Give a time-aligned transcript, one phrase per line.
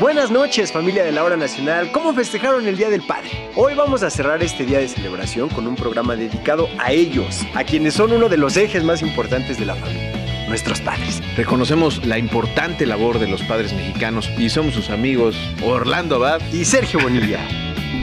[0.00, 3.50] Buenas noches familia de la hora nacional, ¿cómo festejaron el Día del Padre?
[3.54, 7.64] Hoy vamos a cerrar este día de celebración con un programa dedicado a ellos, a
[7.64, 11.20] quienes son uno de los ejes más importantes de la familia, nuestros padres.
[11.36, 16.64] Reconocemos la importante labor de los padres mexicanos y somos sus amigos Orlando Abad y
[16.64, 17.40] Sergio Bonilla.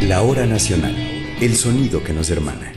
[0.03, 0.95] La hora nacional,
[1.41, 2.73] el sonido que nos hermana.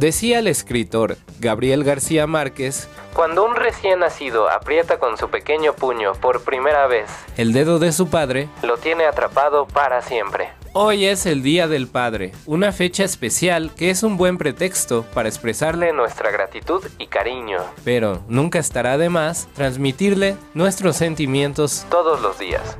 [0.00, 6.14] Decía el escritor Gabriel García Márquez, cuando un recién nacido aprieta con su pequeño puño
[6.14, 10.48] por primera vez el dedo de su padre, lo tiene atrapado para siempre.
[10.72, 15.28] Hoy es el Día del Padre, una fecha especial que es un buen pretexto para
[15.28, 22.38] expresarle nuestra gratitud y cariño, pero nunca estará de más transmitirle nuestros sentimientos todos los
[22.38, 22.78] días.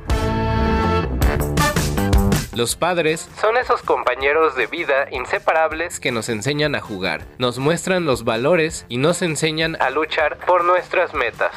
[2.53, 8.03] Los padres son esos compañeros de vida inseparables que nos enseñan a jugar, nos muestran
[8.03, 11.53] los valores y nos enseñan a luchar por nuestras metas.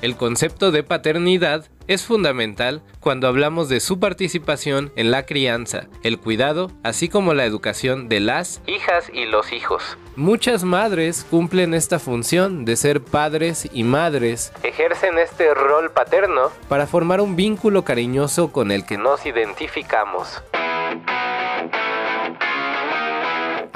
[0.00, 6.18] El concepto de paternidad es fundamental cuando hablamos de su participación en la crianza, el
[6.20, 9.98] cuidado, así como la educación de las hijas y los hijos.
[10.14, 16.86] Muchas madres cumplen esta función de ser padres y madres, ejercen este rol paterno para
[16.86, 20.42] formar un vínculo cariñoso con el que nos identificamos.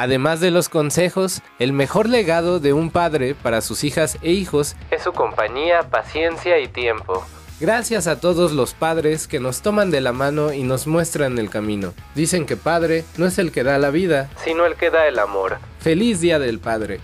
[0.02, 4.74] Además de los consejos, el mejor legado de un padre para sus hijas e hijos
[4.90, 7.24] es su compañía, paciencia y tiempo.
[7.60, 11.50] Gracias a todos los padres que nos toman de la mano y nos muestran el
[11.50, 11.94] camino.
[12.16, 15.20] Dicen que padre no es el que da la vida, sino el que da el
[15.20, 15.58] amor.
[15.78, 16.98] Feliz Día del Padre.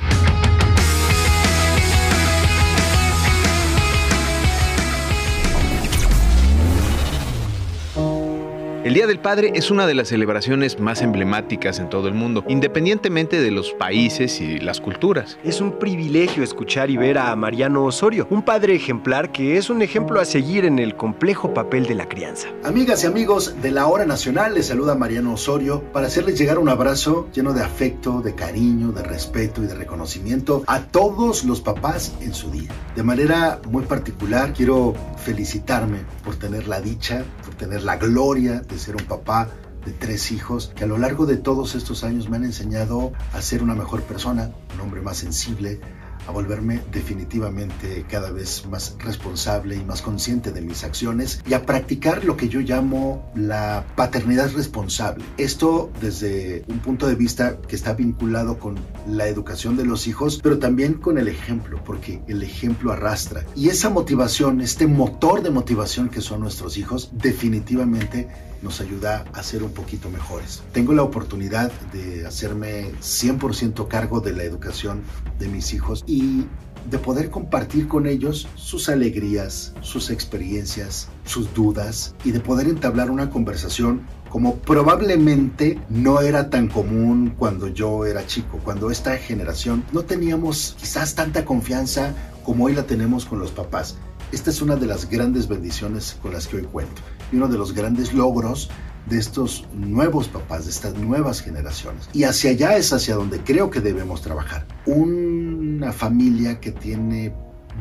[8.84, 12.44] El Día del Padre es una de las celebraciones más emblemáticas en todo el mundo,
[12.46, 15.36] independientemente de los países y las culturas.
[15.42, 19.82] Es un privilegio escuchar y ver a Mariano Osorio, un padre ejemplar que es un
[19.82, 22.50] ejemplo a seguir en el complejo papel de la crianza.
[22.62, 26.68] Amigas y amigos de la Hora Nacional, les saluda Mariano Osorio para hacerles llegar un
[26.68, 32.14] abrazo lleno de afecto, de cariño, de respeto y de reconocimiento a todos los papás
[32.20, 32.70] en su día.
[32.94, 38.78] De manera muy particular, quiero felicitarme por tener la dicha, por tener la gloria de
[38.78, 39.48] ser un papá
[39.84, 43.40] de tres hijos que a lo largo de todos estos años me han enseñado a
[43.40, 45.80] ser una mejor persona, un hombre más sensible,
[46.28, 51.64] a volverme definitivamente cada vez más responsable y más consciente de mis acciones y a
[51.64, 55.24] practicar lo que yo llamo la paternidad responsable.
[55.38, 58.76] Esto desde un punto de vista que está vinculado con
[59.08, 63.44] la educación de los hijos, pero también con el ejemplo, porque el ejemplo arrastra.
[63.56, 68.28] Y esa motivación, este motor de motivación que son nuestros hijos, definitivamente
[68.62, 70.62] nos ayuda a ser un poquito mejores.
[70.72, 75.02] Tengo la oportunidad de hacerme 100% cargo de la educación
[75.38, 76.44] de mis hijos y
[76.90, 83.10] de poder compartir con ellos sus alegrías, sus experiencias, sus dudas y de poder entablar
[83.10, 89.84] una conversación como probablemente no era tan común cuando yo era chico, cuando esta generación
[89.92, 92.14] no teníamos quizás tanta confianza
[92.44, 93.96] como hoy la tenemos con los papás.
[94.30, 97.00] Esta es una de las grandes bendiciones con las que hoy cuento
[97.32, 98.70] y uno de los grandes logros
[99.06, 102.08] de estos nuevos papás, de estas nuevas generaciones.
[102.12, 104.66] Y hacia allá es hacia donde creo que debemos trabajar.
[104.86, 107.32] Una familia que tiene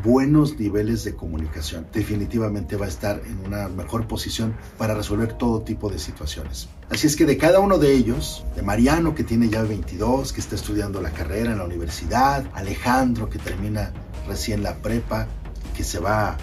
[0.03, 5.61] buenos niveles de comunicación definitivamente va a estar en una mejor posición para resolver todo
[5.61, 6.69] tipo de situaciones.
[6.89, 10.41] Así es que de cada uno de ellos, de Mariano que tiene ya 22, que
[10.41, 13.91] está estudiando la carrera en la universidad, Alejandro que termina
[14.27, 15.27] recién la prepa,
[15.75, 16.37] que se va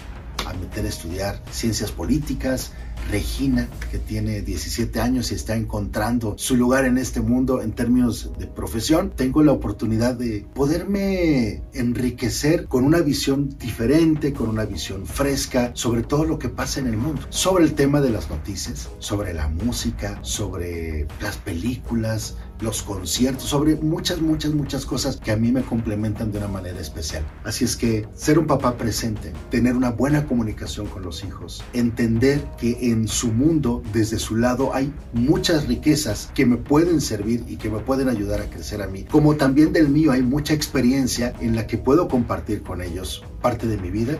[0.45, 2.71] a meter a estudiar ciencias políticas,
[3.09, 8.31] Regina, que tiene 17 años y está encontrando su lugar en este mundo en términos
[8.37, 15.05] de profesión, tengo la oportunidad de poderme enriquecer con una visión diferente, con una visión
[15.05, 18.89] fresca sobre todo lo que pasa en el mundo, sobre el tema de las noticias,
[18.99, 25.37] sobre la música, sobre las películas, los conciertos, sobre muchas, muchas, muchas cosas que a
[25.37, 27.23] mí me complementan de una manera especial.
[27.43, 32.41] Así es que ser un papá presente, tener una buena comunicación con los hijos, entender
[32.57, 37.57] que en su mundo, desde su lado, hay muchas riquezas que me pueden servir y
[37.57, 39.03] que me pueden ayudar a crecer a mí.
[39.03, 43.67] Como también del mío hay mucha experiencia en la que puedo compartir con ellos parte
[43.67, 44.17] de mi vida,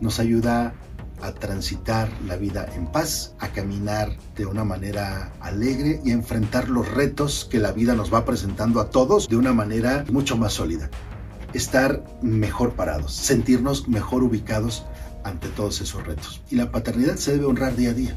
[0.00, 0.74] nos ayuda
[1.22, 6.68] a transitar la vida en paz, a caminar de una manera alegre y a enfrentar
[6.68, 10.54] los retos que la vida nos va presentando a todos de una manera mucho más
[10.54, 10.90] sólida.
[11.54, 14.84] Estar mejor parados, sentirnos mejor ubicados
[15.24, 16.42] ante todos esos retos.
[16.50, 18.16] Y la paternidad se debe honrar día a día.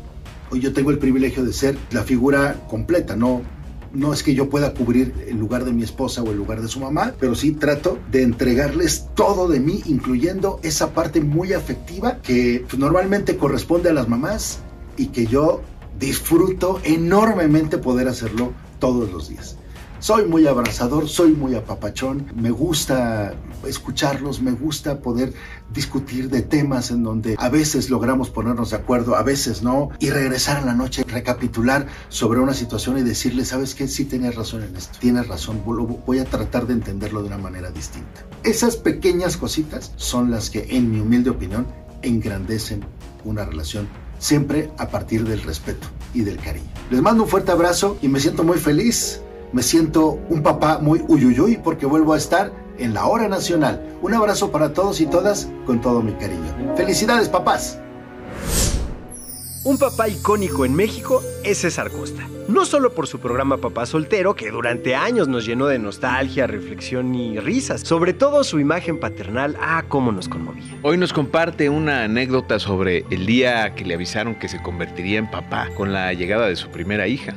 [0.52, 3.42] Hoy yo tengo el privilegio de ser la figura completa, no
[3.94, 6.68] no es que yo pueda cubrir el lugar de mi esposa o el lugar de
[6.68, 12.18] su mamá, pero sí trato de entregarles todo de mí, incluyendo esa parte muy afectiva
[12.22, 14.60] que pues, normalmente corresponde a las mamás
[14.98, 15.62] y que yo
[16.00, 19.58] disfruto enormemente poder hacerlo todos los días.
[20.02, 23.36] Soy muy abrazador, soy muy apapachón, me gusta
[23.68, 25.32] escucharlos, me gusta poder
[25.72, 30.10] discutir de temas en donde a veces logramos ponernos de acuerdo, a veces no, y
[30.10, 33.88] regresar a la noche, recapitular sobre una situación y decirle, ¿sabes qué?
[33.88, 37.70] Sí tienes razón en esto, tienes razón, voy a tratar de entenderlo de una manera
[37.70, 38.26] distinta.
[38.42, 41.68] Esas pequeñas cositas son las que, en mi humilde opinión,
[42.02, 42.84] engrandecen
[43.24, 43.88] una relación
[44.18, 46.72] siempre a partir del respeto y del cariño.
[46.90, 49.22] Les mando un fuerte abrazo y me siento muy feliz
[49.54, 53.98] me siento un papá muy uyuyuy porque vuelvo a estar en la hora nacional.
[54.02, 56.76] Un abrazo para todos y todas con todo mi cariño.
[56.76, 57.78] Felicidades, papás.
[59.64, 62.28] Un papá icónico en México es César Costa.
[62.48, 67.14] No solo por su programa Papá Soltero, que durante años nos llenó de nostalgia, reflexión
[67.14, 70.80] y risas, sobre todo su imagen paternal, ah, cómo nos conmovía.
[70.82, 75.30] Hoy nos comparte una anécdota sobre el día que le avisaron que se convertiría en
[75.30, 77.36] papá con la llegada de su primera hija.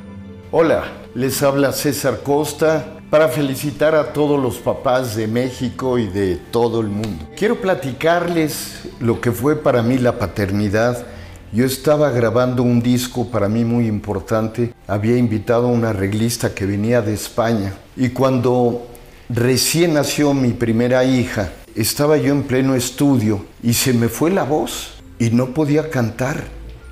[0.51, 0.83] Hola,
[1.15, 6.81] les habla César Costa para felicitar a todos los papás de México y de todo
[6.81, 7.27] el mundo.
[7.35, 11.03] Quiero platicarles lo que fue para mí la paternidad.
[11.51, 14.71] Yo estaba grabando un disco para mí muy importante.
[14.85, 17.73] Había invitado a una arreglista que venía de España.
[17.97, 18.85] Y cuando
[19.29, 24.43] recién nació mi primera hija, estaba yo en pleno estudio y se me fue la
[24.43, 26.43] voz y no podía cantar.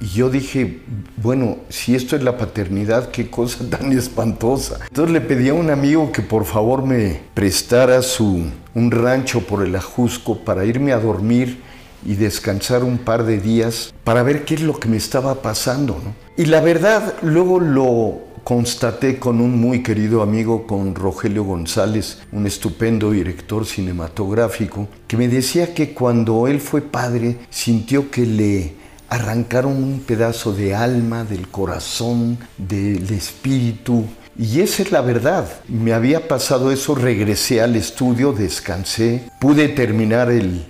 [0.03, 0.81] Y yo dije,
[1.15, 4.79] bueno, si esto es la paternidad, qué cosa tan espantosa.
[4.89, 8.44] Entonces le pedí a un amigo que por favor me prestara su,
[8.75, 11.61] un rancho por el Ajusco para irme a dormir
[12.05, 15.97] y descansar un par de días para ver qué es lo que me estaba pasando.
[16.35, 22.45] Y la verdad, luego lo constaté con un muy querido amigo, con Rogelio González, un
[22.45, 28.82] estupendo director cinematográfico, que me decía que cuando él fue padre sintió que le
[29.13, 34.06] arrancaron un pedazo de alma, del corazón, del espíritu.
[34.36, 35.48] Y esa es la verdad.
[35.68, 40.65] Me había pasado eso, regresé al estudio, descansé, pude terminar el,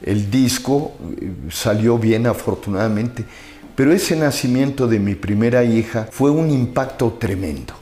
[0.00, 0.92] el disco,
[1.50, 3.26] salió bien afortunadamente,
[3.76, 7.74] pero ese nacimiento de mi primera hija fue un impacto tremendo.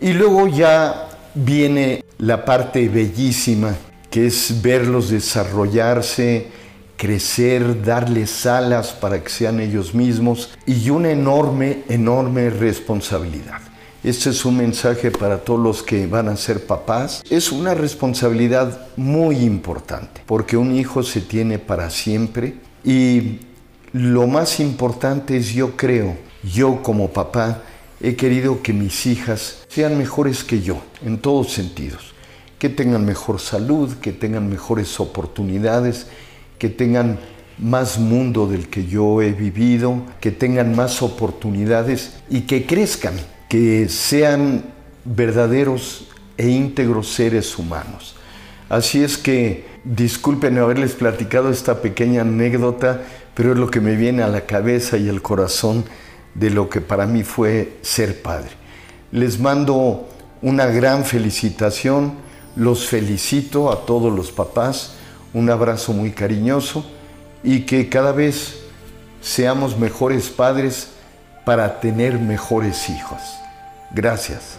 [0.00, 3.76] Y luego ya viene la parte bellísima,
[4.10, 6.48] que es verlos desarrollarse,
[7.00, 13.62] crecer, darles alas para que sean ellos mismos y una enorme, enorme responsabilidad.
[14.04, 17.22] Este es un mensaje para todos los que van a ser papás.
[17.30, 23.38] Es una responsabilidad muy importante porque un hijo se tiene para siempre y
[23.94, 27.62] lo más importante es yo creo, yo como papá
[28.02, 32.12] he querido que mis hijas sean mejores que yo en todos sentidos,
[32.58, 36.06] que tengan mejor salud, que tengan mejores oportunidades
[36.60, 37.18] que tengan
[37.58, 43.14] más mundo del que yo he vivido, que tengan más oportunidades y que crezcan,
[43.48, 44.66] que sean
[45.04, 48.14] verdaderos e íntegros seres humanos.
[48.68, 53.00] Así es que disculpen haberles platicado esta pequeña anécdota,
[53.34, 55.84] pero es lo que me viene a la cabeza y al corazón
[56.34, 58.50] de lo que para mí fue ser padre.
[59.12, 60.08] Les mando
[60.42, 62.12] una gran felicitación,
[62.54, 64.96] los felicito a todos los papás,
[65.32, 66.84] un abrazo muy cariñoso
[67.42, 68.58] y que cada vez
[69.20, 70.88] seamos mejores padres
[71.44, 73.20] para tener mejores hijos.
[73.92, 74.58] Gracias.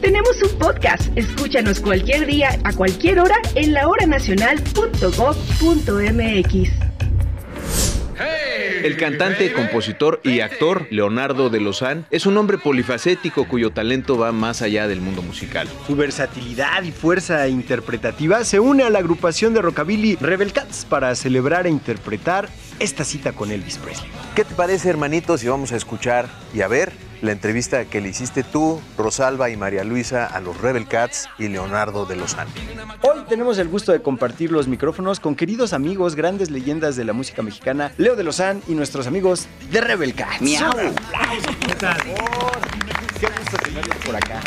[0.00, 1.08] Tenemos un podcast.
[1.14, 6.70] Escúchanos cualquier día, a cualquier hora, en lahoranacional.gov.mx.
[8.82, 14.32] El cantante, compositor y actor Leonardo de Lozán es un hombre polifacético cuyo talento va
[14.32, 15.68] más allá del mundo musical.
[15.86, 21.14] Su versatilidad y fuerza interpretativa se une a la agrupación de rockabilly Rebel Cats para
[21.14, 22.48] celebrar e interpretar
[22.80, 24.10] esta cita con Elvis Presley.
[24.34, 28.08] ¿Qué te parece, hermanitos, si vamos a escuchar y a ver la entrevista que le
[28.08, 32.48] hiciste tú, Rosalba y María Luisa a los Rebel Cats y Leonardo de Lozán.
[33.02, 37.12] Hoy tenemos el gusto de compartir los micrófonos con queridos amigos, grandes leyendas de la
[37.12, 40.40] música mexicana, Leo de Lozán y nuestros amigos de Rebel Cats.
[40.40, 40.72] ¡Miau!
[43.20, 43.58] Qué gusto
[44.06, 44.40] por acá.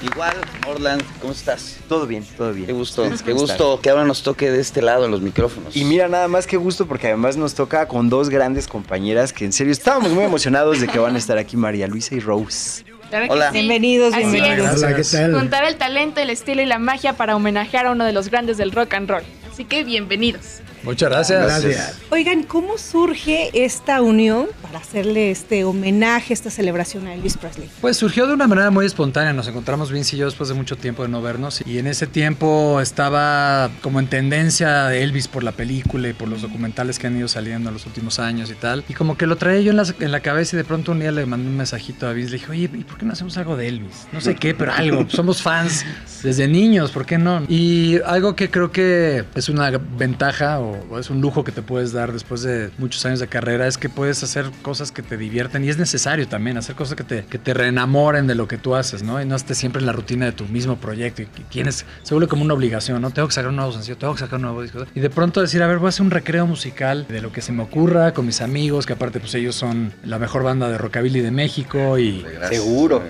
[0.00, 0.36] Igual,
[0.66, 1.76] Orland, ¿cómo estás?
[1.88, 2.66] Todo bien, todo bien.
[2.66, 5.74] Qué gusto, ¿Ustedes qué gusto que ahora nos toque de este lado en los micrófonos.
[5.76, 9.44] Y mira, nada más que gusto porque además nos toca con dos grandes compañeras que
[9.44, 12.84] en serio estábamos muy emocionados de que van a estar aquí María Luisa y Rose.
[13.10, 13.48] Claro Hola.
[13.48, 13.54] sí.
[13.54, 14.72] Bienvenidos, Así bienvenidos.
[14.74, 14.78] es.
[14.82, 15.34] Hola, ¿qué tal?
[15.34, 18.56] Juntar el talento, el estilo y la magia para homenajear a uno de los grandes
[18.56, 19.22] del rock and roll.
[19.50, 20.60] Así que bienvenidos.
[20.88, 21.44] Muchas gracias.
[21.44, 21.98] Gracias.
[22.08, 27.68] Oigan, ¿cómo surge esta unión para hacerle este homenaje, esta celebración a Elvis Presley?
[27.82, 29.34] Pues surgió de una manera muy espontánea.
[29.34, 31.62] Nos encontramos Vince y yo después de mucho tiempo de no vernos.
[31.66, 36.40] Y en ese tiempo estaba como en tendencia Elvis por la película y por los
[36.40, 38.82] documentales que han ido saliendo en los últimos años y tal.
[38.88, 41.00] Y como que lo traía yo en la, en la cabeza y de pronto un
[41.00, 42.30] día le mandé un mensajito a Vince.
[42.30, 44.08] Le dije, oye, ¿y por qué no hacemos algo de Elvis?
[44.10, 45.04] No sé qué, pero algo.
[45.10, 45.84] Somos fans
[46.22, 47.44] desde niños, ¿por qué no?
[47.46, 51.62] Y algo que creo que es una ventaja o, o es un lujo que te
[51.62, 55.16] puedes dar después de muchos años de carrera es que puedes hacer cosas que te
[55.16, 58.58] divierten y es necesario también hacer cosas que te, que te reenamoren de lo que
[58.58, 59.20] tú haces, ¿no?
[59.20, 62.14] Y no estés siempre en la rutina de tu mismo proyecto y que tienes, se
[62.14, 63.10] vuelve como una obligación, ¿no?
[63.10, 64.84] Tengo que sacar un nuevo sencillo, tengo que sacar un nuevo disco.
[64.94, 67.40] Y de pronto decir, a ver, voy a hacer un recreo musical de lo que
[67.40, 70.78] se me ocurra con mis amigos, que aparte pues ellos son la mejor banda de
[70.78, 72.24] rockabilly de México y...
[72.48, 73.02] Seguro.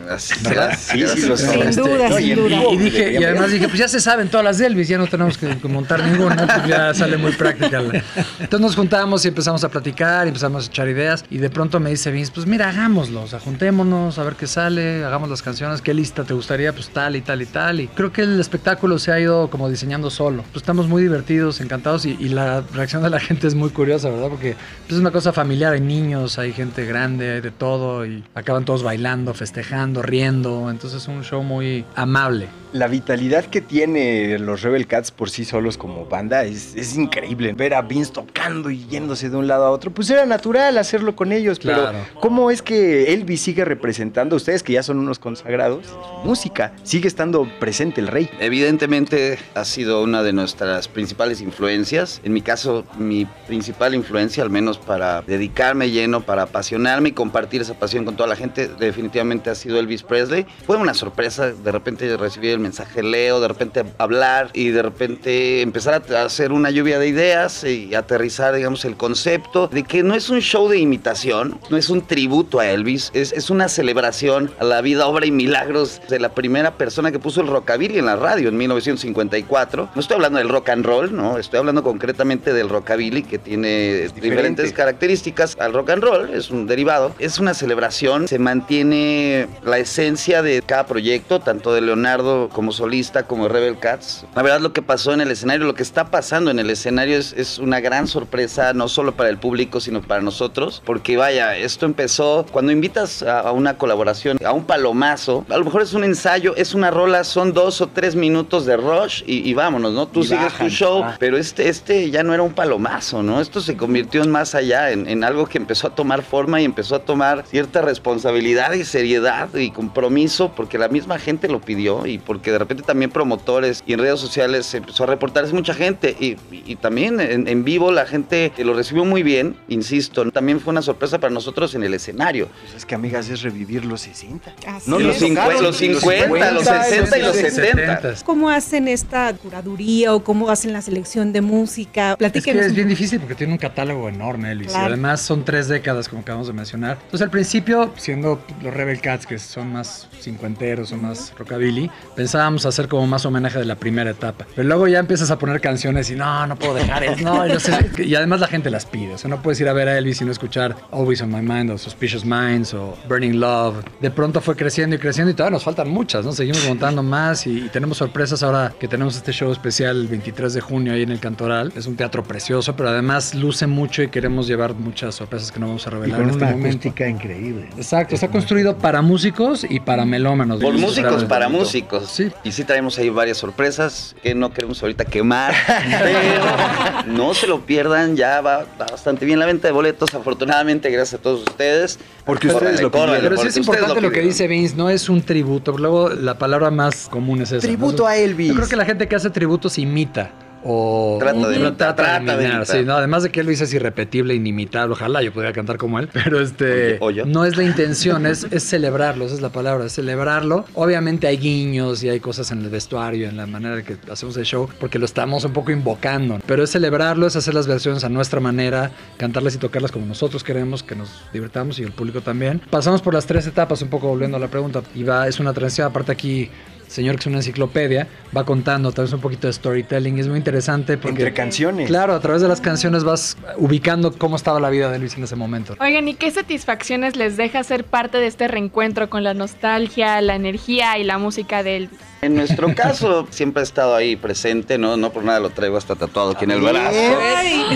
[0.43, 0.77] ¿Verdad?
[0.79, 1.73] Sí, sí, lo son.
[1.73, 2.49] Sin duda, No, y sin en duda.
[2.49, 4.99] vivo Y dije, y además dije, pues ya se saben todas las de Elvis, ya
[4.99, 7.48] no tenemos que, que montar ninguna, pues ya sale muy práctica.
[7.51, 11.91] Entonces nos juntamos y empezamos a platicar, empezamos a echar ideas, y de pronto me
[11.91, 15.83] dice Vince, pues mira, hagámoslo, o sea, juntémonos, a ver qué sale, hagamos las canciones,
[15.83, 17.81] qué lista te gustaría, pues tal y tal y tal.
[17.81, 20.43] Y creo que el espectáculo se ha ido como diseñando solo.
[20.53, 24.11] Pues estamos muy divertidos, encantados, y, y la reacción de la gente es muy curiosa,
[24.11, 24.29] ¿verdad?
[24.29, 28.25] Porque pues, es una cosa familiar, hay niños, hay gente grande, hay de todo, y
[28.35, 32.49] acaban todos bailando, festejando, riendo, entonces es un show muy amable.
[32.73, 37.53] La vitalidad que tiene los Rebel Cats por sí solos como banda es, es increíble.
[37.55, 41.17] Ver a Vince tocando y yéndose de un lado a otro, pues era natural hacerlo
[41.17, 41.59] con ellos.
[41.59, 41.93] Claro.
[41.93, 45.87] Pero ¿cómo es que Elvis sigue representando a ustedes que ya son unos consagrados?
[45.87, 48.29] Su música sigue estando presente el rey.
[48.39, 52.21] Evidentemente ha sido una de nuestras principales influencias.
[52.25, 57.63] En mi caso, mi principal influencia, al menos para dedicarme lleno, para apasionarme y compartir
[57.63, 60.47] esa pasión con toda la gente, definitivamente ha sido Elvis Presley.
[60.67, 64.83] Fue una sorpresa de repente recibir el mensaje de Leo, de repente hablar y de
[64.83, 70.03] repente empezar a hacer una lluvia de ideas y aterrizar, digamos, el concepto de que
[70.03, 73.69] no es un show de imitación, no es un tributo a Elvis, es, es una
[73.69, 77.99] celebración a la vida, obra y milagros de la primera persona que puso el rockabilly
[77.99, 79.91] en la radio en 1954.
[79.95, 84.09] No estoy hablando del rock and roll, no, estoy hablando concretamente del rockabilly que tiene
[84.21, 87.15] diferentes características al rock and roll, es un derivado.
[87.19, 93.25] Es una celebración, se mantiene la esencia de cada proyecto, tanto de Leonardo como solista,
[93.25, 94.25] como Rebel Cats.
[94.35, 97.17] La verdad lo que pasó en el escenario, lo que está pasando en el escenario
[97.19, 101.57] es, es una gran sorpresa, no solo para el público, sino para nosotros, porque vaya,
[101.57, 105.93] esto empezó cuando invitas a, a una colaboración, a un palomazo, a lo mejor es
[105.95, 109.93] un ensayo, es una rola, son dos o tres minutos de rush y, y vámonos,
[109.93, 110.07] ¿no?
[110.09, 110.67] Tú Y sigues bajan.
[110.69, 111.17] tu show, Ah.
[111.19, 113.41] pero este, este ya no era un palomazo, ¿no?
[113.41, 116.65] Esto se convirtió en más allá, en, en algo que empezó a tomar forma y
[116.65, 122.07] empezó a tomar cierta responsabilidad y seriedad y compromiso, porque la misma gente lo pidió
[122.07, 125.75] y porque de repente también promotores y en redes sociales se empezó a reportarse mucha
[125.75, 130.61] gente y, y también en, en vivo la gente lo recibió muy bien, insisto, también
[130.61, 132.49] fue una sorpresa para nosotros en el escenario.
[132.63, 134.55] Pues es que, amigas, es revivir los 60.
[134.67, 135.05] Así No, es.
[135.07, 138.15] los, cincue- los 50, los 60 y los 70.
[138.25, 142.11] ¿Cómo hacen esta curaduría o cómo hacen la selección de música?
[142.11, 142.67] Es que Platíquenos.
[142.67, 144.69] es bien difícil porque tiene un catálogo enorme, Elvis.
[144.69, 144.85] Claro.
[144.91, 146.99] Y además son tres décadas, como acabamos de mencionar.
[147.05, 151.91] Entonces, al principio, siendo los Rebel Cats, que son más cincuenteros o más rockabilly,
[152.29, 154.47] pensábamos hacer como más homenaje de la primera etapa.
[154.55, 157.25] Pero luego ya empiezas a poner canciones y no, no puedo dejar eso.
[157.25, 157.91] No, yo sé.
[158.05, 159.15] Y además la gente las pide.
[159.15, 161.41] O sea, no puedes ir a ver a Elvis y no escuchar Always on My
[161.41, 163.77] Mind o Suspicious Minds o Burning Love.
[164.03, 166.33] De pronto fue creciendo y creciendo y todavía nos faltan muchas, ¿no?
[166.33, 170.53] Seguimos montando más y, y tenemos sorpresas ahora que tenemos este show especial el 23
[170.53, 171.73] de junio ahí en el Cantoral.
[171.77, 175.69] Es un teatro precioso, pero además luce mucho y queremos llevar muchas sorpresas que no
[175.69, 176.77] vamos a Y revelar con en este una momento.
[176.89, 177.71] acústica increíble.
[177.79, 180.61] Exacto, está construido para músicos y para melómanos.
[180.61, 182.18] Por músicos para músicos.
[182.19, 182.33] Sí.
[182.43, 185.55] Y sí traemos ahí varias sorpresas que no queremos ahorita quemar.
[186.03, 190.91] pero no se lo pierdan, ya va, va bastante bien la venta de boletos, afortunadamente,
[190.91, 192.01] gracias a todos ustedes.
[192.25, 193.21] Porque ustedes lo pidieron.
[193.21, 195.71] Pero sí es importante lo que dice Vince, no es un tributo.
[195.71, 197.65] porque Luego la palabra más común es esa.
[197.65, 198.09] Tributo ¿no?
[198.09, 198.49] a Elvis.
[198.49, 200.33] Yo creo que la gente que hace tributos imita.
[200.65, 202.67] O Trata de imitar, trata de imitar.
[202.67, 206.09] sí, no, además de que Luis es irrepetible, inimitable, ojalá yo pudiera cantar como él,
[206.13, 210.65] pero este no es la intención, es, es celebrarlo, esa es la palabra, es celebrarlo.
[210.75, 214.45] Obviamente hay guiños y hay cosas en el vestuario, en la manera que hacemos el
[214.45, 218.09] show, porque lo estamos un poco invocando, pero es celebrarlo, es hacer las versiones a
[218.09, 222.61] nuestra manera, cantarlas y tocarlas como nosotros queremos, que nos divertamos y el público también.
[222.71, 225.53] Pasamos por las tres etapas, un poco volviendo a la pregunta, y va, es una
[225.53, 226.51] transición, aparte aquí
[226.89, 230.39] señor que es una enciclopedia, va contando tal vez un poquito de storytelling, es muy
[230.39, 231.23] interesante porque...
[231.23, 231.87] Entre canciones.
[231.87, 235.25] Claro, a través de las canciones vas ubicando cómo estaba la vida de Luis en
[235.25, 235.77] ese momento.
[235.81, 240.35] Oigan, ¿y qué satisfacciones les deja ser parte de este reencuentro con la nostalgia, la
[240.35, 242.08] energía y la música de Elvis?
[242.21, 244.97] En nuestro caso, siempre ha estado ahí presente, ¿no?
[244.97, 246.97] No por nada lo traigo hasta tatuado aquí en el brazo.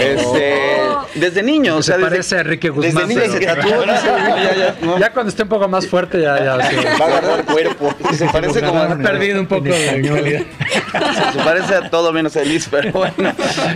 [0.01, 0.55] Este,
[1.15, 2.95] desde niño, o sea, se desde, parece a Enrique Guzmán.
[2.95, 4.99] desde niño pero- se tatuó, ya, ya, no.
[4.99, 6.69] Ya cuando esté un poco más fuerte, ya, ya.
[6.69, 6.77] sí.
[7.01, 7.95] va a agarrar el cuerpo.
[8.13, 10.47] Se parece como Ha perdido un poco de.
[11.33, 13.33] Se parece a todo menos a Elvis, pero bueno.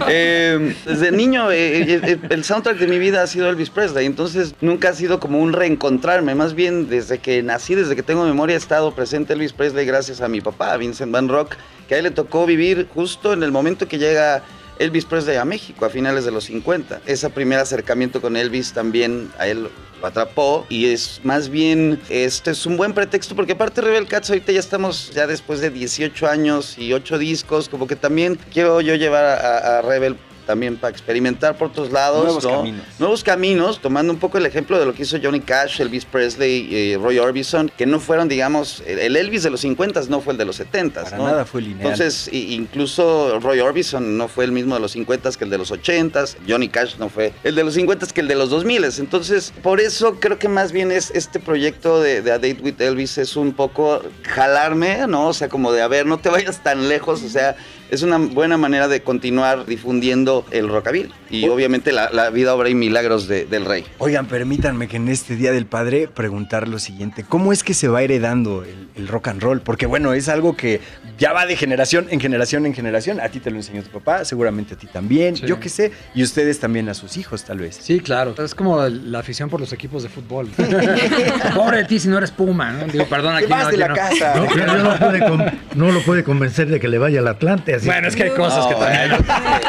[0.09, 4.55] Eh, desde niño, eh, eh, el soundtrack de mi vida ha sido Elvis Presley, entonces
[4.61, 6.35] nunca ha sido como un reencontrarme.
[6.35, 10.21] Más bien, desde que nací, desde que tengo memoria, ha estado presente Elvis Presley gracias
[10.21, 11.57] a mi papá, Vincent Van Rock,
[11.89, 14.43] que a él le tocó vivir justo en el momento que llega
[14.79, 17.03] Elvis Presley a México, a finales de los 50.
[17.07, 19.69] Ese primer acercamiento con Elvis también a él
[20.01, 24.29] lo atrapó y es más bien, este es un buen pretexto porque aparte Rebel Cats
[24.29, 28.81] ahorita ya estamos ya después de 18 años y 8 discos, como que también quiero
[28.83, 32.25] yo llevar a, a Rebel también para experimentar por otros lados.
[32.25, 32.51] Nuevos ¿no?
[32.51, 32.83] caminos.
[32.99, 36.69] Nuevos caminos, tomando un poco el ejemplo de lo que hizo Johnny Cash, Elvis Presley,
[36.71, 40.33] eh, Roy Orbison, que no fueron, digamos, el el Elvis de los 50 no fue
[40.33, 41.25] el de los 70 Para ¿no?
[41.25, 41.93] nada fue lineal.
[41.93, 45.71] Entonces, incluso Roy Orbison no fue el mismo de los 50 que el de los
[45.71, 49.53] 80 Johnny Cash no fue el de los 50 que el de los 2000 Entonces,
[49.63, 53.19] por eso creo que más bien es este proyecto de, de A Date with Elvis
[53.19, 55.29] es un poco jalarme, ¿no?
[55.29, 57.57] O sea, como de, a ver, no te vayas tan lejos, o sea,
[57.91, 62.69] es una buena manera de continuar difundiendo el rockabilly y obviamente la, la vida, obra
[62.69, 63.85] y milagros de- del rey.
[63.99, 67.25] Oigan, permítanme que en este Día del Padre preguntar lo siguiente.
[67.29, 69.61] ¿Cómo es que se va heredando el, el rock and roll?
[69.61, 70.81] Porque bueno, es algo que
[71.19, 73.21] ya va de generación en generación en generación.
[73.21, 75.47] A ti te lo enseñó tu papá, seguramente a ti también, Sí.
[75.47, 75.93] yo qué sé.
[76.15, 77.79] Y ustedes también a sus hijos, tal vez.
[77.81, 78.35] Sí, claro.
[78.43, 80.49] Es como la afición por los equipos de fútbol.
[81.55, 82.87] Pobre de ti si no eres Puma, ¿no?
[82.87, 83.95] Digo, perdón, aquí no, de la no.
[83.95, 84.35] casa.
[84.37, 87.75] No, pero no lo puede, no lo puede convencer de que le vaya al Atlante.
[87.77, 89.13] Así Bueno, es que hay cosas que No, también.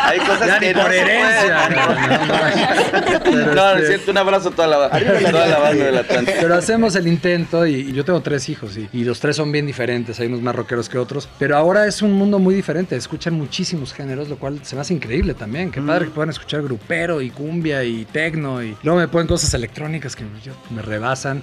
[0.04, 1.70] Hay cosas Ya que ni no por se herencia.
[3.32, 6.38] No, no es este- cierto, un abrazo a toda la, toda la banda del Atlántico.
[6.42, 9.52] Pero hacemos el intento y, y yo tengo tres hijos y, y los tres son
[9.52, 12.96] bien diferentes, hay unos más rockeros que otros, pero ahora es un mundo muy diferente,
[12.96, 16.62] escuchan muchísimos géneros, lo cual se me hace increíble también, qué padre que puedan escuchar
[16.62, 21.42] grupero y cumbia y tecno y luego me ponen cosas electrónicas que yo- me rebasan.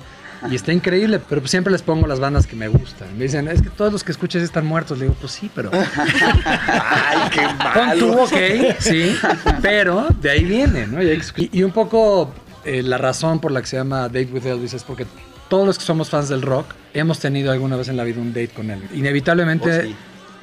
[0.51, 3.09] Y está increíble, pero pues siempre les pongo las bandas que me gustan.
[3.17, 4.99] Me dicen, es que todos los que escuchas están muertos.
[4.99, 5.71] Le digo, pues sí, pero.
[6.47, 8.23] Ay, qué malo.
[8.25, 9.17] ok, sí,
[9.63, 11.03] pero de ahí viene, ¿no?
[11.03, 12.33] Y, hay que escu- y un poco
[12.65, 15.07] eh, la razón por la que se llama Date with Elvis es porque
[15.49, 18.29] todos los que somos fans del rock hemos tenido alguna vez en la vida un
[18.33, 18.83] date con él.
[18.95, 19.97] Inevitablemente Oh, sí.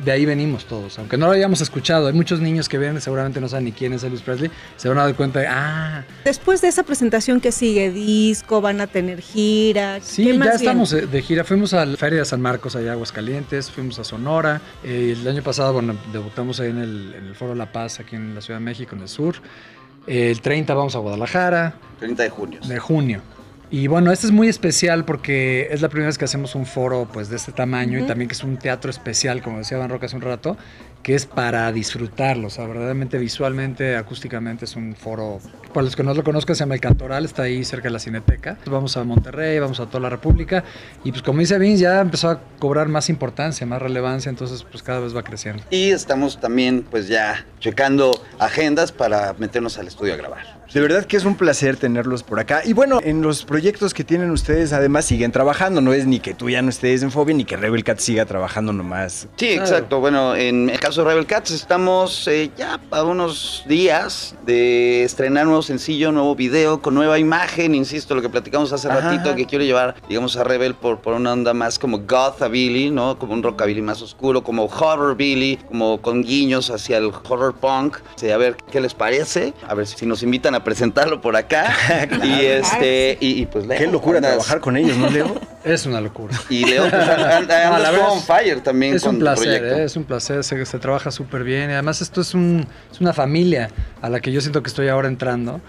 [0.04, 2.08] De ahí venimos todos, aunque no lo hayamos escuchado.
[2.08, 4.98] Hay muchos niños que ven, seguramente no saben ni quién es Elvis Presley, se van
[4.98, 9.22] a dar cuenta de, ah, Después de esa presentación que sigue disco, van a tener
[9.22, 10.00] gira.
[10.02, 10.56] Sí, ¿qué ya más viene?
[10.56, 11.44] estamos de gira.
[11.44, 14.62] Fuimos a la Feria de San Marcos, allá a Aguascalientes, fuimos a Sonora.
[14.84, 18.16] Eh, el año pasado, bueno, debutamos ahí en el, en el Foro La Paz, aquí
[18.16, 19.36] en la Ciudad de México, en el sur.
[20.08, 22.60] El 30 vamos a Guadalajara, 30 de junio.
[22.66, 23.22] de junio.
[23.74, 27.08] Y bueno, este es muy especial porque es la primera vez que hacemos un foro
[27.12, 30.08] pues de este tamaño y también que es un teatro especial, como decía Van Roca
[30.08, 30.58] hace un rato,
[31.04, 32.48] que es para disfrutarlo.
[32.48, 35.40] O sea, verdaderamente visualmente, acústicamente es un foro.
[35.74, 38.00] Para los que no lo conozcan, se llama El Cantoral, está ahí cerca de la
[38.00, 38.58] Cineteca.
[38.66, 40.66] Vamos a Monterrey, vamos a toda la República.
[41.06, 44.84] Y pues como dice Vince, ya empezó a cobrar más importancia, más relevancia, entonces pues
[44.84, 45.64] cada vez va creciendo.
[45.70, 50.61] Y estamos también, pues ya, checando agendas para meternos al estudio a grabar.
[50.74, 52.62] De verdad que es un placer tenerlos por acá.
[52.64, 55.82] Y bueno, en los proyectos que tienen ustedes, además siguen trabajando.
[55.82, 58.26] No es ni que tú ya no estés en Fobia, ni que Rebel Cat siga
[58.26, 59.28] trabajando nomás.
[59.36, 59.62] Sí, Claro.
[59.64, 60.00] exacto.
[60.00, 65.46] Bueno, en el caso de Rebel Cats estamos eh, ya a unos días de estrenar
[65.46, 69.02] nuevo sencillo, nuevo video, con nueva imagen, insisto, lo que platicamos hace Ajá.
[69.12, 73.20] ratito, que quiero llevar, digamos, a Rebel por, por una onda más como gothabilly, ¿no?
[73.20, 77.98] Como un rockabilly más oscuro, como horrorbilly, como con guiños hacia el horror punk.
[78.16, 81.74] Sí, a ver qué les parece, a ver si nos invitan a presentarlo por acá.
[82.24, 85.40] y este, y, y pues Leo, Qué locura andas- trabajar con ellos, ¿no, Leo?
[85.64, 86.36] Es una locura.
[86.50, 89.76] Y Leo, pues, andas No, on fire también Es con un placer, proyecto.
[89.80, 89.84] ¿eh?
[89.84, 91.70] es un placer, se, se trabaja súper bien.
[91.70, 93.70] Y además esto es, un, es una familia
[94.02, 95.62] a la que yo siento que estoy ahora entrando.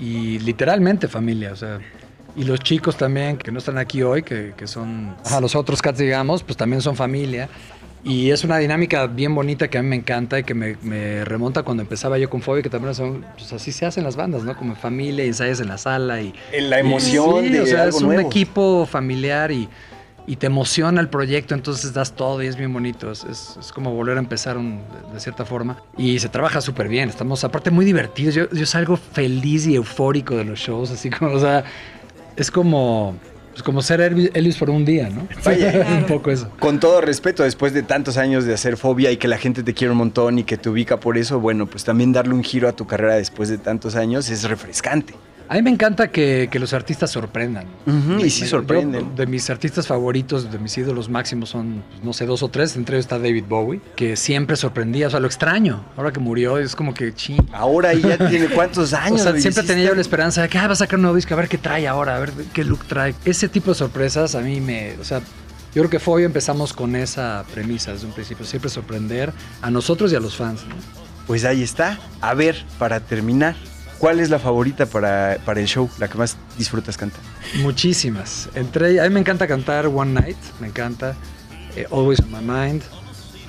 [0.00, 1.78] Y literalmente familia, o sea...
[2.38, 5.80] Y los chicos también, que no están aquí hoy, que, que son ajá, los otros
[5.80, 7.48] cats, digamos, pues también son familia.
[8.08, 11.24] Y es una dinámica bien bonita que a mí me encanta y que me, me
[11.24, 14.44] remonta cuando empezaba yo con Fobia, que también son, pues así se hacen las bandas,
[14.44, 14.56] ¿no?
[14.56, 16.32] Como familia, ensayos en la sala y...
[16.52, 18.28] En la emoción Sí, de o sea, algo es un nuevo.
[18.28, 19.68] equipo familiar y,
[20.24, 23.10] y te emociona el proyecto, entonces das todo y es bien bonito.
[23.10, 25.82] Es, es- es como volver a empezar un- de, de cierta forma.
[25.98, 27.08] Y se trabaja súper bien.
[27.08, 28.36] Estamos, aparte, muy divertidos.
[28.36, 31.64] Yo, yo salgo feliz y eufórico de los shows, así como, o sea,
[32.36, 33.16] es como,
[33.56, 35.26] pues como ser Elvis, por un día, ¿no?
[35.44, 35.86] Vaya.
[35.96, 36.50] un poco eso.
[36.58, 39.72] Con todo respeto, después de tantos años de hacer fobia y que la gente te
[39.72, 42.68] quiere un montón y que te ubica por eso, bueno, pues también darle un giro
[42.68, 45.14] a tu carrera después de tantos años es refrescante.
[45.48, 47.66] A mí me encanta que, que los artistas sorprendan.
[47.86, 49.10] Ujú, y sí Me- sorprenden.
[49.10, 52.48] yo, de mis artistas favoritos, de mis ídolos máximos son, pues, no sé, dos o
[52.48, 52.74] tres.
[52.76, 55.06] Entre ellos está David Bowie, que siempre sorprendía.
[55.06, 55.84] O sea, lo extraño.
[55.96, 57.46] Ahora que murió, es como que ching.
[57.52, 59.22] Ahora ya tiene cuántos O años.
[59.22, 59.62] sea, lo siempre hiciste?
[59.74, 61.48] tenía yo la esperanza de que ah, va a sacar un nuevo disco, a ver
[61.48, 63.14] qué trae ahora, a ver qué look trae.
[63.24, 64.94] Ese tipo de sorpresas a mí me.
[65.00, 68.44] O sea, yo creo que Fobia empezamos con esa premisa desde un principio.
[68.44, 69.32] Siempre sorprender
[69.62, 70.64] a nosotros y a los fans.
[70.68, 70.74] ¿no?
[71.26, 71.98] Pues ahí está.
[72.20, 73.54] A ver, para terminar,
[73.98, 75.88] ¿cuál es la favorita para, para el show?
[75.98, 77.20] La que más disfrutas cantar.
[77.56, 78.48] Muchísimas.
[78.54, 81.14] Entre a mí me encanta cantar One Night, me encanta.
[81.76, 82.82] eh, Always on My Mind,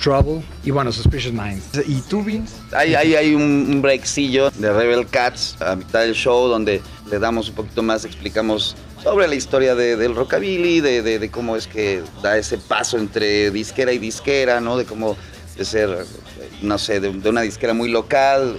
[0.04, 1.64] Trouble y bueno, Suspicious Minds.
[1.88, 2.54] ¿Y tú, Vince?
[2.76, 7.50] Hay, hay, hay un, breakcillo de Rebel Cats a mitad del show donde le damos
[7.50, 11.68] un poquito más, explicamos sobre la historia de- del rockabilly, de, de- de cómo es
[11.68, 14.78] que da ese paso entre disquera y disquera, ¿no?
[14.78, 15.16] De cómo
[15.58, 16.06] de ser,
[16.62, 18.58] no sé, de, de una disquera muy local,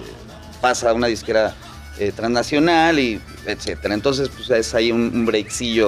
[0.61, 1.55] pasa a una disquera
[1.99, 3.93] eh, transnacional y etcétera.
[3.93, 5.25] Entonces, pues es ahí un, un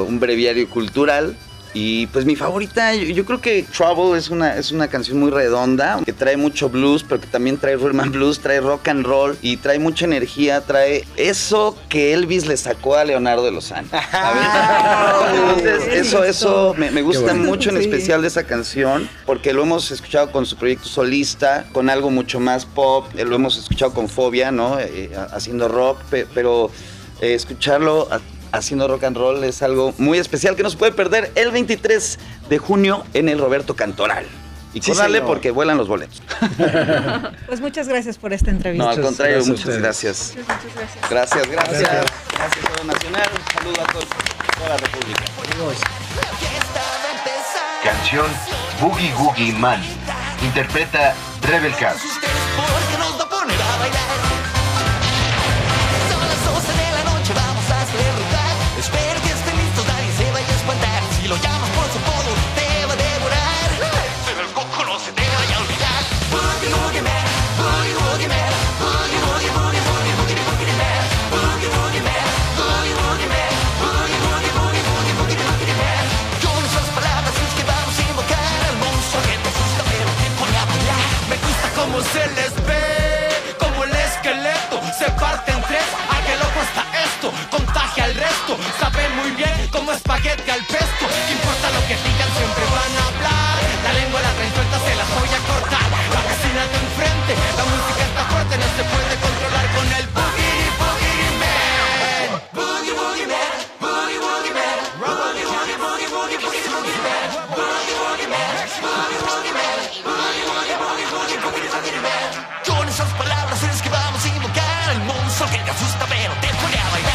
[0.04, 1.36] un breviario cultural.
[1.74, 5.32] Y pues mi favorita, yo, yo creo que Trouble es una, es una canción muy
[5.32, 9.06] redonda, que trae mucho blues, pero que también trae rhythm and blues, trae rock and
[9.06, 13.88] roll y trae mucha energía, trae eso que Elvis le sacó a Leonardo de Lozano.
[15.34, 17.44] Entonces, eso, eso me, me gusta bueno.
[17.46, 17.84] mucho en Sí.
[17.84, 22.40] especial de esa canción, porque lo hemos escuchado con su proyecto solista, con algo mucho
[22.40, 24.80] más pop, eh, lo hemos escuchado con Fobia, ¿no?
[24.80, 26.70] Eh, ha- haciendo rock, pe- pero
[27.22, 28.20] eh, escucharlo a-
[28.52, 32.20] haciendo rock and roll es algo muy especial que no se puede perder el 23
[32.50, 34.26] de junio en el Roberto Cantoral.
[34.74, 35.28] Y Sí, córrale señor.
[35.28, 36.22] porque vuelan los boletos.
[37.48, 38.86] Pues muchas gracias por esta entrevista.
[38.86, 39.82] No, al contrario, gracias a muchas ustedes.
[39.82, 40.34] gracias.
[40.38, 41.10] Muchas gracias.
[41.10, 41.82] Gracias, gracias.
[42.38, 43.30] Gracias, Oro Nacional.
[43.36, 44.06] Un saludo a todos,
[44.58, 45.24] toda la República.
[47.84, 48.26] Canción
[48.80, 49.82] Boogie Woogie Man.
[50.42, 52.21] Interpreta Rebel Cats.
[81.82, 85.88] Cómo se les ve, como el esqueleto se parte en tres.
[86.14, 88.54] A qué loco está esto, contagia al resto.
[88.80, 91.04] Saben muy bien como espagueti al pesto.
[91.10, 93.58] No importa lo que digan, siempre van a hablar.
[93.82, 95.88] La lengua la traen suelta, se las voy a cortar.
[96.14, 99.31] La vecina de enfrente, la música está fuerte, no se puede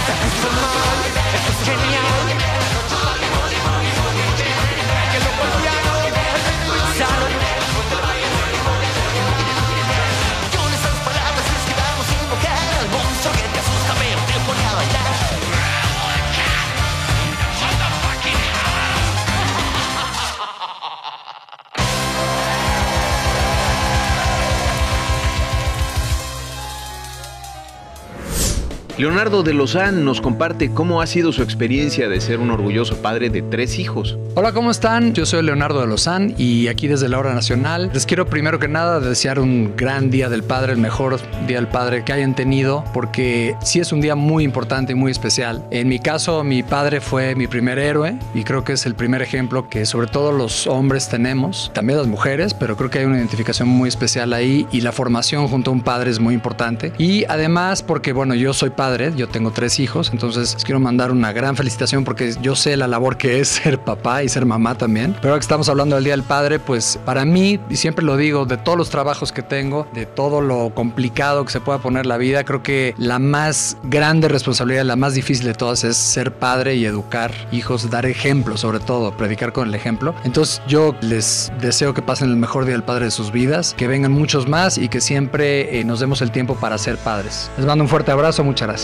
[0.07, 1.35] pone a bailar.
[1.35, 2.66] Esto es genial.
[28.99, 33.29] Leonardo de Lozán nos comparte cómo ha sido su experiencia de ser un orgulloso padre
[33.29, 34.17] de tres hijos.
[34.35, 35.13] Hola, ¿cómo están?
[35.13, 38.69] Yo soy Leonardo de Lozán y aquí desde la Hora Nacional les quiero primero que
[38.69, 42.85] nada desear un gran Día del Padre, el mejor Día del Padre que hayan tenido,
[42.95, 45.63] porque sí es un día muy importante y muy especial.
[45.71, 49.21] En mi caso, mi padre fue mi primer héroe y creo que es el primer
[49.21, 53.19] ejemplo que sobre todo los hombres tenemos, también las mujeres, pero creo que hay una
[53.19, 56.95] identificación muy especial ahí y la formación junto a un padre es muy importante.
[56.97, 60.79] Y además porque, bueno, yo soy padre padre, yo tengo tres hijos, entonces les quiero
[60.79, 64.47] mandar una gran felicitación porque yo sé la labor que es ser papá y ser
[64.47, 65.13] mamá también.
[65.15, 68.17] Pero ahora que estamos hablando del Día del Padre, pues para mí, y siempre lo
[68.17, 72.07] digo, de todos los trabajos que tengo, de todo lo complicado que se pueda poner
[72.07, 76.33] la vida, creo que la más grande responsabilidad, la más difícil de todas es ser
[76.35, 80.15] padre y educar hijos, dar ejemplo sobre todo, predicar con el ejemplo.
[80.23, 83.89] Entonces yo les deseo que pasen el mejor Día del Padre de sus vidas, que
[83.89, 87.51] vengan muchos más y que siempre eh, nos demos el tiempo para ser padres.
[87.57, 88.76] Les mando un fuerte abrazo, muchas gracias.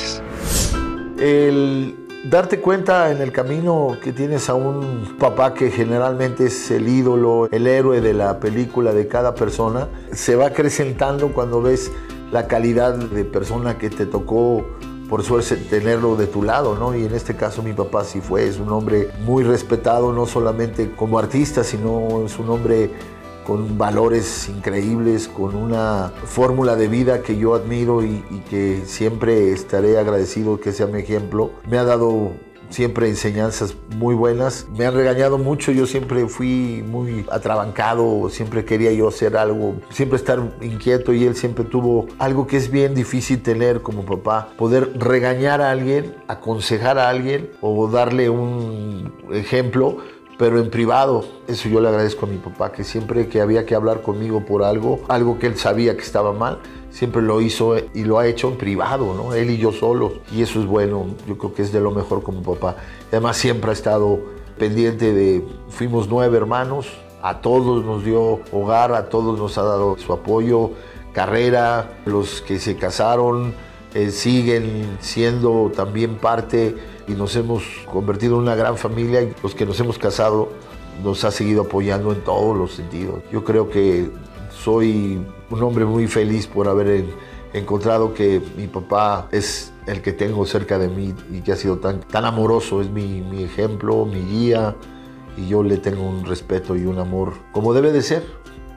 [1.18, 6.88] El darte cuenta en el camino que tienes a un papá que generalmente es el
[6.88, 11.90] ídolo, el héroe de la película de cada persona, se va acrecentando cuando ves
[12.30, 14.64] la calidad de persona que te tocó
[15.08, 16.96] por suerte tenerlo de tu lado, ¿no?
[16.96, 20.92] Y en este caso mi papá sí fue, es un hombre muy respetado, no solamente
[20.92, 22.90] como artista, sino es un hombre
[23.44, 29.98] con valores increíbles, con una fórmula de vida que yo admiro y, que siempre estaré
[29.98, 31.52] agradecido que sea mi ejemplo.
[31.68, 32.32] Me ha dado
[32.72, 34.66] siempre enseñanzas muy buenas.
[34.76, 40.16] Me han regañado mucho, yo siempre fui muy atrabancado, siempre quería yo hacer algo, siempre
[40.16, 44.98] estar inquieto y él siempre tuvo algo que es bien difícil tener como papá, poder
[44.98, 49.98] regañar a alguien, aconsejar a alguien o darle un ejemplo
[50.38, 51.24] pero en privado.
[51.46, 54.62] Eso yo le agradezco a mi papá, que siempre que había que hablar conmigo por
[54.62, 56.58] algo, algo que él sabía que estaba mal,
[56.90, 59.34] siempre lo hizo y lo ha hecho en privado, ¿no?
[59.34, 60.14] Él y yo solo.
[60.32, 62.76] Y eso es bueno, yo creo que es de lo mejor como papá.
[63.08, 64.20] Además siempre ha estado
[64.58, 66.88] pendiente de, fuimos nueve hermanos,
[67.22, 70.72] a todos nos dio hogar, a todos nos ha dado su apoyo,
[71.12, 73.54] carrera, los que se casaron
[73.94, 76.74] eh, siguen siendo también parte
[77.08, 80.50] y nos hemos convertido en una gran familia y los que nos hemos casado
[81.02, 83.20] nos ha seguido apoyando en todos los sentidos.
[83.32, 84.10] Yo creo que
[84.50, 87.10] soy un hombre muy feliz por haber en-
[87.54, 91.78] encontrado que mi papá es el que tengo cerca de mí y que ha sido
[91.78, 94.76] tan, tan amoroso, es mi, mi ejemplo, mi guía
[95.36, 98.24] y yo le tengo un respeto y un amor como debe de ser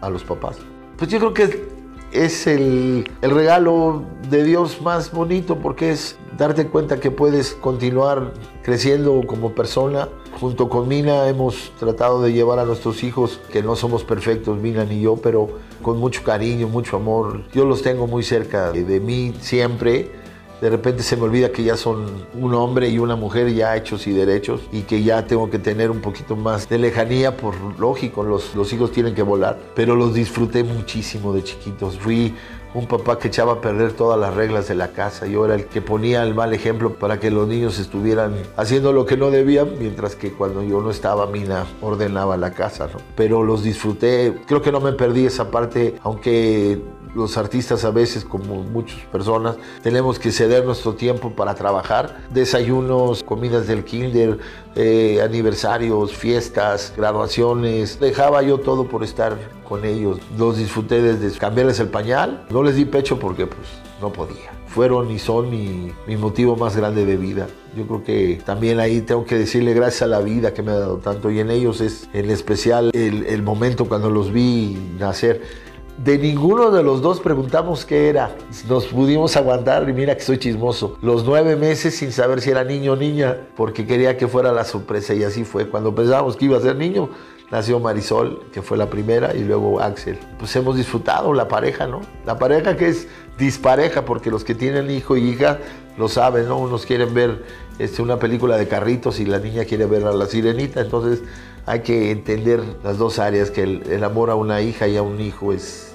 [0.01, 0.57] a los papás.
[0.97, 1.74] Pues yo creo que
[2.23, 8.33] es el, el regalo de Dios más bonito porque es darte cuenta que puedes continuar
[8.63, 10.09] creciendo como persona.
[10.39, 14.83] Junto con Mina hemos tratado de llevar a nuestros hijos, que no somos perfectos, Mina
[14.83, 15.47] ni yo, pero
[15.81, 17.43] con mucho cariño, mucho amor.
[17.53, 20.24] Yo los tengo muy cerca de, de mí siempre.
[20.61, 24.07] De repente se me olvida que ya son un hombre y una mujer ya hechos
[24.07, 28.23] y derechos y que ya tengo que tener un poquito más de lejanía, por lógico,
[28.23, 31.97] los, los hijos tienen que volar, pero los disfruté muchísimo de chiquitos.
[31.97, 32.33] Fui
[32.75, 35.25] un papá que echaba a perder todas las reglas de la casa.
[35.25, 39.05] Yo era el que ponía el mal ejemplo para que los niños estuvieran haciendo lo
[39.05, 42.89] que no debían, mientras que cuando yo no estaba, Mina ordenaba la casa.
[42.93, 42.99] ¿no?
[43.15, 44.35] Pero los disfruté.
[44.45, 46.81] Creo que no me perdí esa parte, aunque
[47.13, 52.17] los artistas a veces, como muchas personas, tenemos que ceder nuestro tiempo para trabajar.
[52.33, 54.39] Desayunos, comidas del kinder,
[54.75, 57.99] eh, aniversarios, fiestas, graduaciones.
[57.99, 59.37] Dejaba yo todo por estar
[59.67, 60.19] con ellos.
[60.37, 62.45] Los disfruté desde cambiarles el pañal.
[62.49, 63.67] No les di pecho porque pues
[64.01, 64.51] no podía.
[64.67, 67.47] Fueron y son mi, mi motivo más grande de vida.
[67.77, 70.79] Yo creo que también ahí tengo que decirle gracias a la vida que me ha
[70.79, 75.64] dado tanto y en ellos es en especial el, el momento cuando los vi nacer.
[75.97, 78.35] De ninguno de los dos preguntamos qué era.
[78.67, 80.97] Nos pudimos aguantar y mira que soy chismoso.
[81.01, 84.65] Los nueve meses sin saber si era niño o niña, porque quería que fuera la
[84.65, 85.69] sorpresa y así fue.
[85.69, 87.09] Cuando pensábamos que iba a ser niño,
[87.49, 90.19] nació Marisol, que fue la primera, y luego Axel.
[90.37, 92.01] Pues hemos disfrutado la pareja, ¿no?
[92.25, 95.59] La pareja que es dispareja, porque los que tienen hijo y hija
[95.97, 96.57] lo saben, ¿no?
[96.57, 97.45] Unos quieren ver
[97.79, 101.21] este, una película de carritos y la niña quiere ver a la sirenita, entonces
[101.65, 105.01] hay que entender las dos áreas, que el, el amor a una hija y a
[105.01, 105.93] un hijo es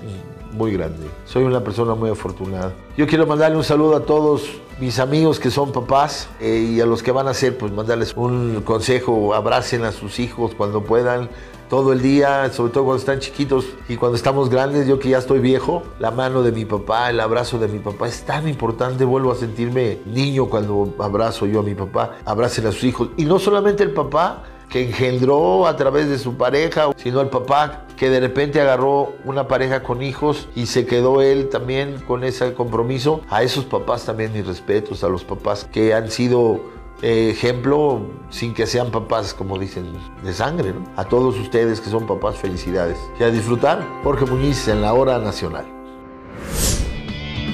[0.52, 1.08] muy grande.
[1.24, 2.72] Soy una persona muy afortunada.
[2.96, 6.86] Yo quiero mandarle un saludo a todos mis amigos que son papás eh, y a
[6.86, 11.28] los que van a ser, pues mandarles un consejo, abracen a sus hijos cuando puedan,
[11.68, 15.18] todo el día, sobre todo cuando están chiquitos y cuando estamos grandes, yo que ya
[15.18, 19.04] estoy viejo, la mano de mi papá, el abrazo de mi papá es tan importante,
[19.04, 23.24] vuelvo a sentirme niño cuando abrazo yo a mi papá, abracen a sus hijos y
[23.24, 28.08] no solamente el papá, que engendró a través de su pareja, sino el papá que
[28.08, 33.20] de repente agarró una pareja con hijos y se quedó él también con ese compromiso.
[33.28, 36.60] A esos papás también mis respetos, a los papás que han sido
[37.02, 40.72] eh, ejemplo sin que sean papás, como dicen, de sangre.
[40.72, 40.84] ¿no?
[40.96, 42.98] A todos ustedes que son papás, felicidades.
[43.18, 45.66] Y a disfrutar, Jorge Muñiz en la hora nacional.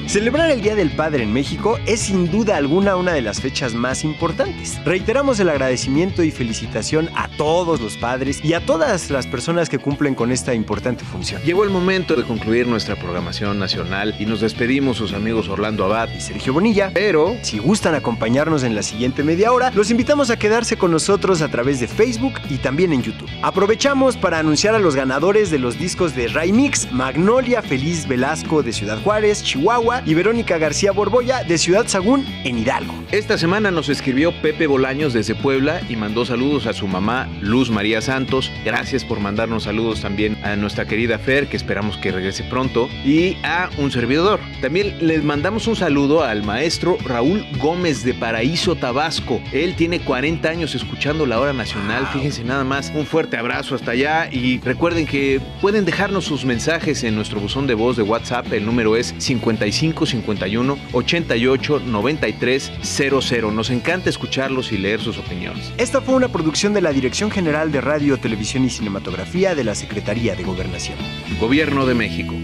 [0.06, 3.74] Celebrar el Día del Padre en México es sin duda alguna una de las fechas
[3.74, 4.78] más importantes.
[4.84, 9.80] Reiteramos el agradecimiento y felicitación a todos los padres y a todas las personas que
[9.80, 11.42] cumplen con esta importante función.
[11.42, 16.08] Llegó el momento de concluir nuestra programación nacional y nos despedimos sus amigos Orlando Abad
[16.16, 16.92] y Sergio Bonilla.
[16.94, 21.42] Pero, si gustan acompañarnos en la siguiente media hora, los invitamos a quedarse con nosotros
[21.42, 23.28] a través de Facebook y también en YouTube.
[23.42, 28.62] Aprovechamos para anunciar a los ganadores de los discos de Ray Mix, Magnolia Feliz Velasco
[28.62, 32.94] de Ciudad Juárez, Chihuahua y Verónica García Borboya de Ciudad Sagún en Hidalgo.
[33.12, 37.70] Esta semana nos escribió Pepe Bolaños desde Puebla y mandó saludos a su mamá Luz
[37.70, 38.50] María Santos.
[38.64, 43.36] Gracias por mandarnos saludos también a nuestra querida Fer, que esperamos que regrese pronto, y
[43.44, 44.40] a un servidor.
[44.60, 49.40] También les mandamos un saludo al maestro Raúl Gómez de Paraíso, Tabasco.
[49.52, 52.06] Él tiene 40 años escuchando la hora nacional.
[52.12, 52.92] Fíjense nada más.
[52.94, 57.66] Un fuerte abrazo hasta allá y recuerden que pueden dejarnos sus mensajes en nuestro buzón
[57.66, 58.52] de voz de WhatsApp.
[58.52, 63.50] El número es 55 51 88 93 00.
[63.52, 65.72] Nos encanta escucharlos y leer sus opiniones.
[65.78, 69.74] Esta fue una producción de la Dirección General de Radio, Televisión y Cinematografía de la
[69.74, 70.98] Secretaría de Gobernación.
[71.40, 72.34] Gobierno de México.